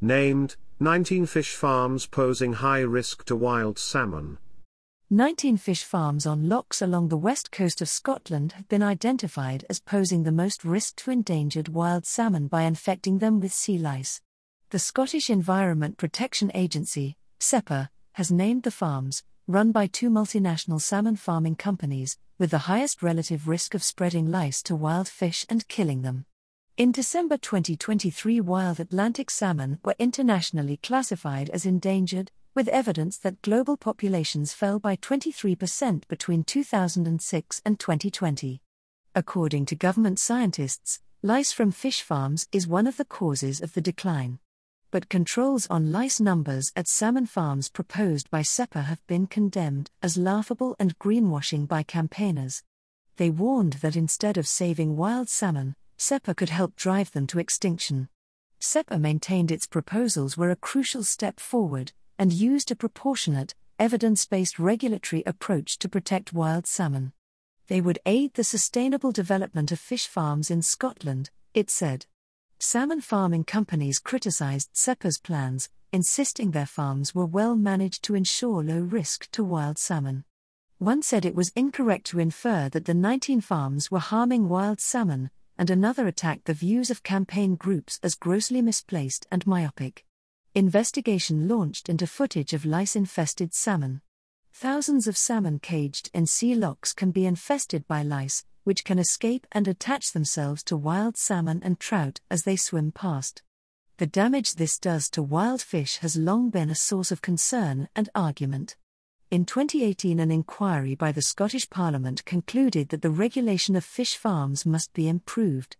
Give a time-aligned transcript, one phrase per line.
[0.00, 4.38] Named 19 fish farms posing high risk to wild salmon.
[5.10, 9.80] 19 fish farms on lochs along the west coast of Scotland have been identified as
[9.80, 14.20] posing the most risk to endangered wild salmon by infecting them with sea lice.
[14.70, 21.16] The Scottish Environment Protection Agency, SEPA, has named the farms, run by two multinational salmon
[21.16, 26.02] farming companies, with the highest relative risk of spreading lice to wild fish and killing
[26.02, 26.24] them.
[26.78, 33.76] In December 2023, wild Atlantic salmon were internationally classified as endangered, with evidence that global
[33.76, 38.62] populations fell by 23% between 2006 and 2020.
[39.12, 43.80] According to government scientists, lice from fish farms is one of the causes of the
[43.80, 44.38] decline.
[44.92, 50.16] But controls on lice numbers at salmon farms proposed by SEPA have been condemned as
[50.16, 52.62] laughable and greenwashing by campaigners.
[53.16, 58.08] They warned that instead of saving wild salmon, SEPA could help drive them to extinction.
[58.60, 64.60] SEPA maintained its proposals were a crucial step forward and used a proportionate, evidence based
[64.60, 67.12] regulatory approach to protect wild salmon.
[67.66, 72.06] They would aid the sustainable development of fish farms in Scotland, it said.
[72.60, 78.80] Salmon farming companies criticized SEPA's plans, insisting their farms were well managed to ensure low
[78.80, 80.24] risk to wild salmon.
[80.78, 85.30] One said it was incorrect to infer that the 19 farms were harming wild salmon,
[85.58, 90.04] and another attacked the views of campaign groups as grossly misplaced and myopic.
[90.54, 94.00] Investigation launched into footage of lice infested salmon.
[94.52, 99.46] Thousands of salmon caged in sea lochs can be infested by lice, which can escape
[99.52, 103.42] and attach themselves to wild salmon and trout as they swim past.
[103.98, 108.08] The damage this does to wild fish has long been a source of concern and
[108.14, 108.76] argument.
[109.30, 114.64] In 2018, an inquiry by the Scottish Parliament concluded that the regulation of fish farms
[114.64, 115.76] must be improved.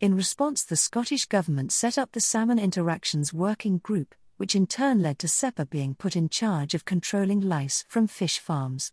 [0.00, 5.02] In response, the Scottish Government set up the Salmon Interactions Working Group, which in turn
[5.02, 8.92] led to SEPA being put in charge of controlling lice from fish farms.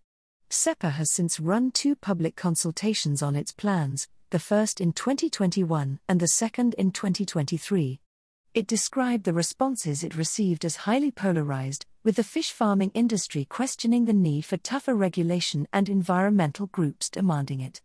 [0.49, 6.19] SEPA has since run two public consultations on its plans, the first in 2021 and
[6.19, 8.01] the second in 2023.
[8.53, 14.05] It described the responses it received as highly polarized, with the fish farming industry questioning
[14.05, 17.81] the need for tougher regulation and environmental groups demanding it.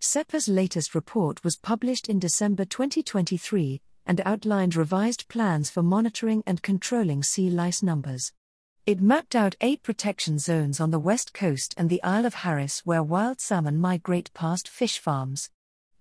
[0.00, 6.62] SEPA's latest report was published in December 2023 and outlined revised plans for monitoring and
[6.62, 8.32] controlling sea lice numbers.
[8.86, 12.80] It mapped out eight protection zones on the west coast and the Isle of Harris
[12.84, 15.48] where wild salmon migrate past fish farms.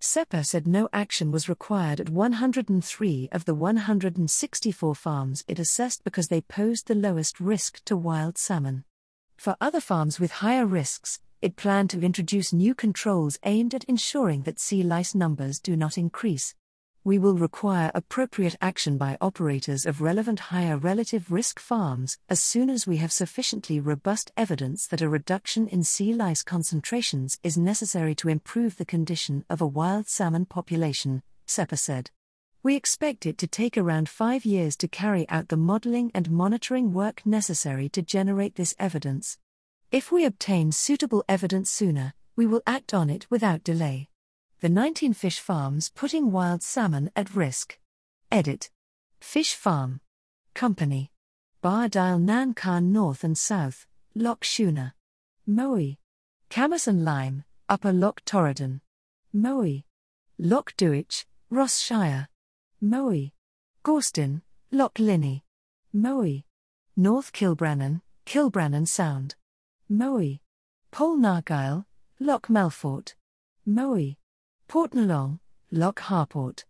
[0.01, 6.29] SEPA said no action was required at 103 of the 164 farms it assessed because
[6.29, 8.85] they posed the lowest risk to wild salmon.
[9.35, 14.43] For other farms with higher risks, it planned to introduce new controls aimed at ensuring
[14.43, 16.55] that sea lice numbers do not increase
[17.03, 22.69] we will require appropriate action by operators of relevant higher relative risk farms as soon
[22.69, 28.13] as we have sufficiently robust evidence that a reduction in sea lice concentrations is necessary
[28.13, 32.11] to improve the condition of a wild salmon population, SEPA said.
[32.63, 36.91] We expect it to take around five years to carry out the modeling and monitoring
[36.91, 39.37] work necessary to generate this evidence.
[39.89, 44.08] If we obtain suitable evidence sooner, we will act on it without delay
[44.61, 47.79] the 19 fish farms putting wild salmon at risk.
[48.29, 48.69] Edit.
[49.21, 50.01] Fish Farm.
[50.53, 51.11] Company.
[51.61, 54.93] Bardile Nan Khan North and South, Loch Shuna.
[55.47, 55.97] Mowi.
[56.49, 58.81] Camerson Lime, Upper Loch Torridon.
[59.33, 59.85] Mowi.
[60.37, 62.27] Loch Duich, Ross Shire.
[62.83, 63.31] Mowi.
[63.85, 64.41] Gorsten,
[64.71, 65.41] Loch Linnhe.
[65.95, 66.43] Mowi.
[66.97, 69.35] North Kilbrannan, Kilbrannan Sound.
[69.89, 70.41] Mowi.
[70.91, 71.85] Polnargyle,
[72.19, 73.13] Loch Melfort.
[73.67, 74.17] Mowi.
[74.69, 75.39] Portnalong,
[75.71, 76.63] Loch Harport.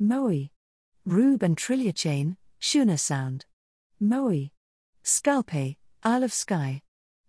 [0.00, 0.48] Mowi.
[1.04, 3.44] Rube and Chain, Shuna Sound.
[4.02, 4.52] Mowi.
[5.04, 6.80] Scalpay, Isle of Skye.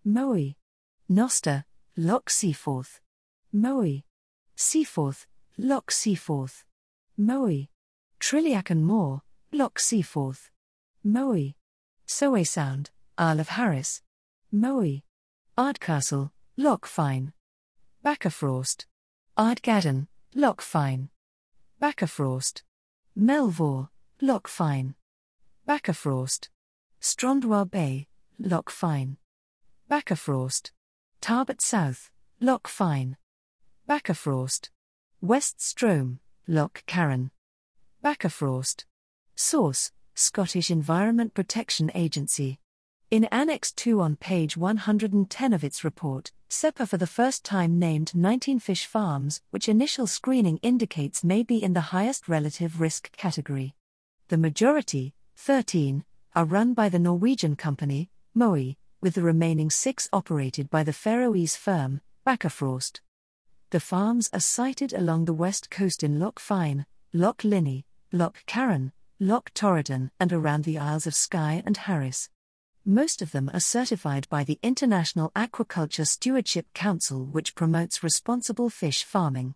[0.08, 0.56] Mowi.
[1.10, 1.66] Noster,
[1.98, 3.02] Loch Seaforth.
[3.54, 4.04] Mowi.
[4.56, 6.64] Seaforth, Loch Seaforth.
[7.20, 7.68] Mowi.
[8.22, 10.50] Trilleachan Mor, Loch Seaforth.
[11.06, 11.56] Mowi.
[12.08, 14.02] Solway Sound, Isle of Harris.
[14.56, 15.04] Mowi.
[15.58, 17.34] Ardcastle, Loch Fyne.
[18.06, 18.86] Bakkafrost.
[19.38, 21.10] Ardgadden, Loch Fyne.
[21.80, 22.64] Bakkafrost.
[23.16, 23.90] Melvor,
[24.20, 24.96] Loch Fyne.
[25.68, 26.50] Bakkafrost.
[27.00, 28.08] Strondoir Bay,
[28.40, 29.18] Loch Fyne.
[29.90, 30.72] Bakkafrost.
[31.22, 32.10] Tarbert South,
[32.40, 33.18] Loch Fyne.
[33.88, 34.70] Bakkafrost.
[35.22, 37.30] West Strome, Loch Carron.
[38.04, 38.86] Bakkafrost.
[39.36, 42.60] Source Scottish Environment Protection Agency.
[43.14, 48.16] In Annex 2 on page 110 of its report, SEPA for the first time named
[48.16, 53.76] 19 fish farms, which initial screening indicates may be in the highest relative risk category.
[54.30, 60.72] The majority, 13, are run by the Norwegian company, Mowi, with the remaining six operated
[60.72, 63.02] by the Faroese firm, Bakkafrost.
[63.70, 68.92] The farms are sited along the west coast in Loch Fyne, Loch Linnhe, Loch Carron,
[69.20, 72.30] Loch Torridon, and around the Isles of Skye and Harris.
[72.86, 79.06] Most of them are certified by the International Aquaculture Stewardship Council, which promotes responsible fish
[79.06, 79.56] farming.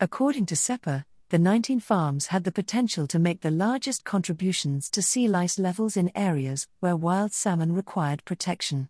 [0.00, 5.02] According to SEPA, the 19 farms had the potential to make the largest contributions to
[5.02, 8.88] sea lice levels in areas where wild salmon required protection.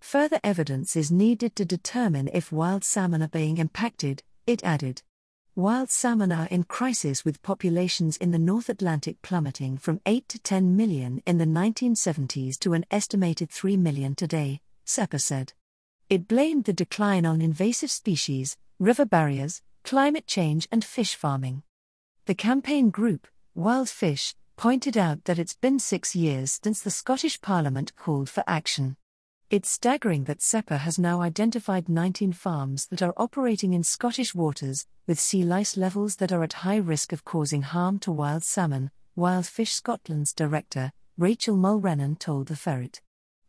[0.00, 5.00] Further evidence is needed to determine if wild salmon are being impacted, it added.
[5.54, 10.38] Wild salmon are in crisis with populations in the North Atlantic plummeting from 8 to
[10.38, 15.52] 10 million in the 1970s to an estimated 3 million today, SEPA said.
[16.08, 21.64] It blamed the decline on invasive species, river barriers, climate change, and fish farming.
[22.24, 27.42] The campaign group, Wild Fish, pointed out that it's been six years since the Scottish
[27.42, 28.96] Parliament called for action.
[29.52, 34.86] It's staggering that SEPA has now identified 19 farms that are operating in Scottish waters,
[35.06, 38.90] with sea lice levels that are at high risk of causing harm to wild salmon,
[39.14, 43.02] Wild Fish Scotland's director, Rachel Mulrennan told the Ferret.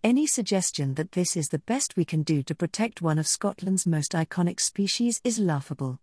[0.04, 3.88] Any suggestion that this is the best we can do to protect one of Scotland's
[3.88, 6.02] most iconic species is laughable.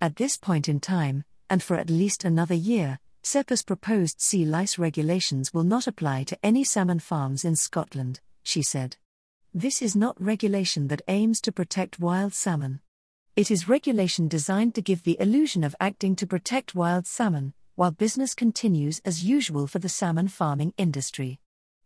[0.00, 4.78] At this point in time, and for at least another year, SEPA's proposed sea lice
[4.78, 8.96] regulations will not apply to any salmon farms in Scotland, she said.
[9.54, 12.78] This is not regulation that aims to protect wild salmon.
[13.34, 17.90] It is regulation designed to give the illusion of acting to protect wild salmon, while
[17.90, 21.40] business continues as usual for the salmon farming industry.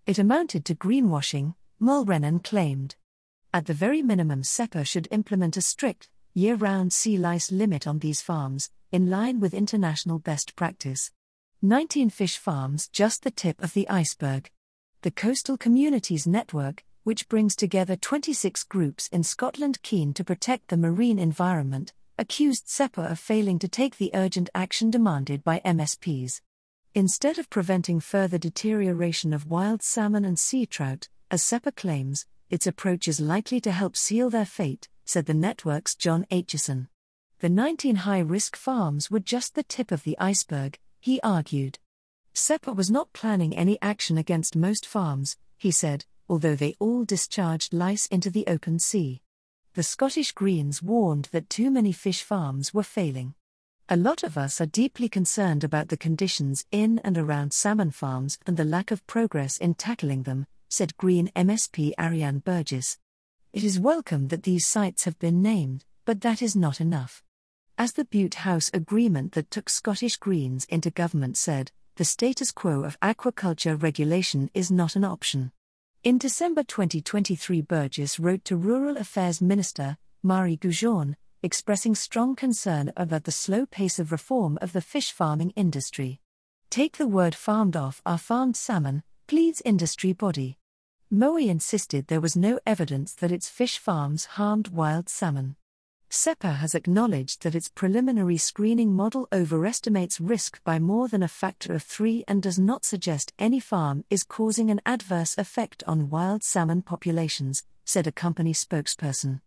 [0.04, 2.96] It amounted to greenwashing, Mulrennan claimed.
[3.54, 8.00] At the very minimum, SEPA should implement a strict, year round sea lice limit on
[8.00, 11.12] these farms, in line with international best practice.
[11.62, 14.50] 19 fish farms, just the tip of the iceberg.
[15.00, 20.76] The Coastal Communities Network, which brings together 26 groups in Scotland keen to protect the
[20.76, 26.40] marine environment, accused SEPA of failing to take the urgent action demanded by MSPs.
[26.94, 32.66] Instead of preventing further deterioration of wild salmon and sea trout, as SEPA claims, its
[32.66, 36.88] approach is likely to help seal their fate, said the network's John Aitchison.
[37.40, 41.78] The 19 high risk farms were just the tip of the iceberg, he argued.
[42.32, 47.72] SEPA was not planning any action against most farms, he said, although they all discharged
[47.72, 49.22] lice into the open sea.
[49.74, 53.34] The Scottish Greens warned that too many fish farms were failing.
[53.88, 58.38] A lot of us are deeply concerned about the conditions in and around salmon farms
[58.46, 62.98] and the lack of progress in tackling them, said Green MSP Ariane Burgess.
[63.52, 67.22] It is welcome that these sites have been named, but that is not enough.
[67.76, 72.84] As the Bute House agreement that took Scottish Greens into government said, the status quo
[72.84, 75.52] of aquaculture regulation is not an option.
[76.04, 83.24] In December 2023, Burgess wrote to Rural Affairs Minister, Mairi Gougeon, expressing strong concern about
[83.24, 86.20] the slow pace of reform of the fish farming industry.
[86.68, 90.58] Take the word farmed off our farmed salmon, pleads industry body.
[91.10, 95.56] Mowi insisted there was no evidence that its fish farms harmed wild salmon.
[96.16, 101.74] SEPA has acknowledged that its preliminary screening model overestimates risk by more than a factor
[101.74, 106.44] of three and does not suggest any farm is causing an adverse effect on wild
[106.44, 109.40] salmon populations, said a company spokesperson.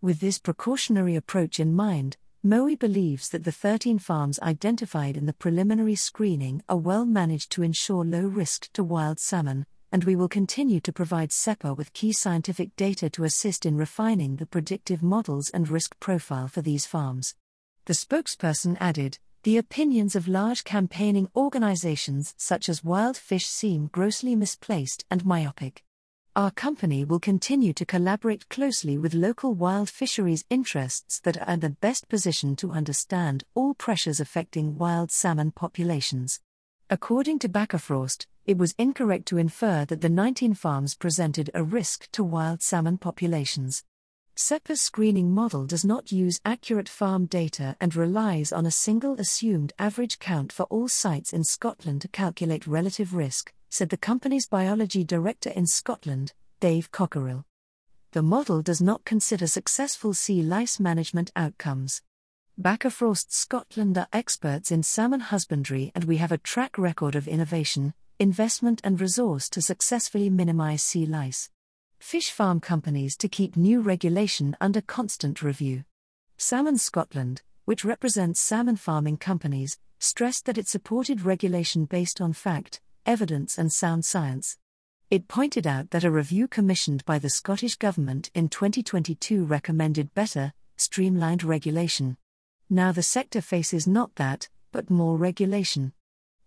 [0.00, 2.16] With this precautionary approach in mind,
[2.46, 7.64] Mowi believes that the 13 farms identified in the preliminary screening are well managed to
[7.64, 12.12] ensure low risk to wild salmon, and we will continue to provide SEPA with key
[12.12, 17.34] scientific data to assist in refining the predictive models and risk profile for these farms.
[17.84, 24.34] The spokesperson added, the opinions of large campaigning organizations such as Wild Fish seem grossly
[24.34, 25.84] misplaced and myopic.
[26.34, 31.60] Our company will continue to collaborate closely with local wild fisheries interests that are in
[31.60, 36.40] the best position to understand all pressures affecting wild salmon populations.
[36.88, 42.10] According to Bakkafrost, it was incorrect to infer that the 19 farms presented a risk
[42.12, 43.84] to wild salmon populations.
[44.34, 49.72] SEPA's screening model does not use accurate farm data and relies on a single assumed
[49.78, 55.04] average count for all sites in Scotland to calculate relative risk, said the company's biology
[55.04, 57.44] director in Scotland, Dave Cockerill.
[58.12, 62.02] The model does not consider successful sea lice management outcomes.
[62.60, 67.94] Bakkafrost Scotland are experts in salmon husbandry and we have a track record of innovation,
[68.18, 71.50] investment and resource to successfully minimize sea lice.
[71.98, 75.84] Fish farm companies to keep new regulation under constant review.
[76.36, 82.80] Salmon Scotland, which represents salmon farming companies, stressed that it supported regulation based on fact,
[83.06, 84.58] evidence, and sound science.
[85.10, 90.52] It pointed out that a review commissioned by the Scottish Government in 2022 recommended better,
[90.76, 92.16] streamlined regulation.
[92.68, 95.92] Now the sector faces not that, but more regulation.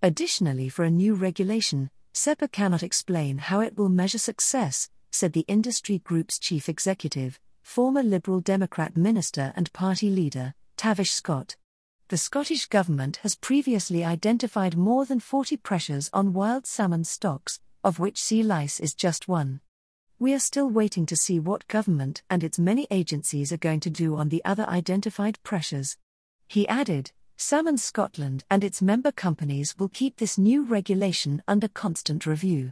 [0.06, 5.46] Additionally, for a new regulation, SEPA cannot explain how it will measure success, said the
[5.48, 11.56] industry group's chief executive, former Liberal Democrat minister and party leader, Tavish Scott.
[12.10, 17.98] The Scottish Government has previously identified more than 40 pressures on wild salmon stocks, of
[17.98, 19.60] which sea lice is just one.
[20.20, 23.90] We are still waiting to see what government and its many agencies are going to
[23.90, 25.98] do on the other identified pressures.
[26.48, 32.26] He added, Salmon Scotland and its member companies will keep this new regulation under constant
[32.26, 32.72] review.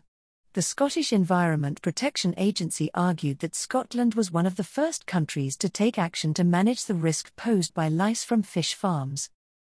[0.54, 5.70] The Scottish Environment Protection Agency argued that Scotland was one of the first countries to
[5.70, 9.30] take action to manage the risk posed by lice from fish farms.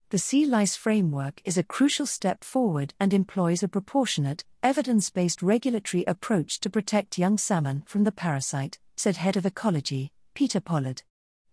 [0.09, 5.41] The Sea Lice Framework is a crucial step forward and employs a proportionate, evidence based
[5.41, 11.01] regulatory approach to protect young salmon from the parasite, said Head of Ecology, Peter Pollard.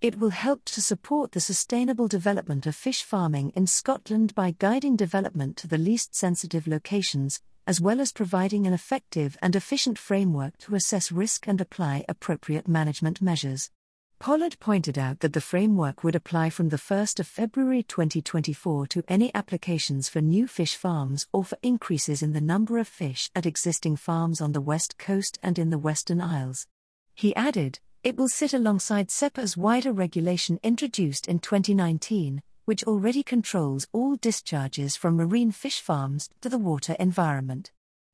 [0.01, 4.97] It will help to support the sustainable development of fish farming in Scotland by guiding
[4.97, 10.57] development to the least sensitive locations, as well as providing an effective and efficient framework
[10.57, 13.71] to assess risk and apply appropriate management measures.
[14.19, 19.05] Pollard pointed out that the framework would apply from the 1st of February 2024 to
[19.07, 23.45] any applications for new fish farms or for increases in the number of fish at
[23.45, 26.67] existing farms on the west coast and in the Western Isles.
[27.15, 33.87] He added, it will sit alongside SEPA's wider regulation introduced in 2019, which already controls
[33.93, 37.73] all discharges from marine fish farms to the water environment.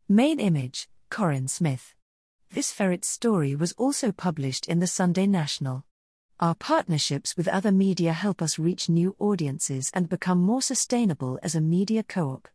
[0.08, 1.94] Main image Corin Smith.
[2.50, 5.84] This ferret's story was also published in the Sunday National.
[6.40, 11.54] Our partnerships with other media help us reach new audiences and become more sustainable as
[11.54, 12.48] a media co op.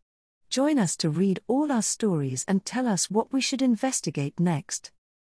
[0.50, 4.92] Join us to read all our stories and tell us what we should investigate next.